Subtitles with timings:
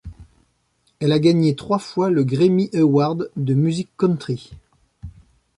[0.99, 4.49] Elle a gagné trois fois le Grammy Award de musique country.